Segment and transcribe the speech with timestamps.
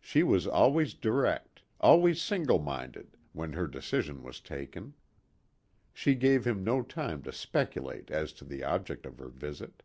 [0.00, 4.94] She was always direct, always single minded, when her decision was taken.
[5.92, 9.82] She gave him no time to speculate as to the object of her visit.